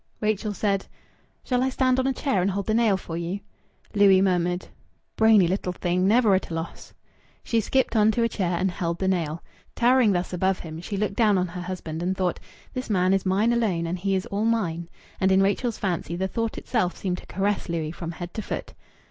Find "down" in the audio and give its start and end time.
11.17-11.37